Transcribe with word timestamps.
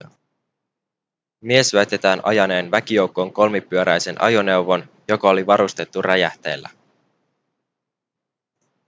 mies 1.41 1.73
väitetään 1.73 2.19
ajaneen 2.23 2.71
väkijoukkoon 2.71 3.33
kolmipyöräisen 3.33 4.21
ajoneuvon 4.21 4.87
joka 5.07 5.29
oli 5.29 5.45
varustettu 5.47 6.01
räjähteillä 6.01 6.69